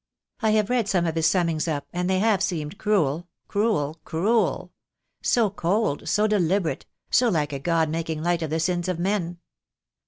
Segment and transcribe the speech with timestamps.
[0.41, 4.71] I have read some of his summings up, and they have seemed cruel, cruel, cruel—
[5.21, 9.37] so cold, so deliberate, so like a god making light of the sins of men.